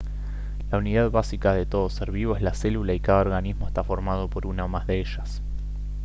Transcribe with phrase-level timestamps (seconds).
[0.71, 4.29] la unidad básica de todo ser vivo es la célula y cada organismo está formado
[4.31, 5.43] por una o más de ellas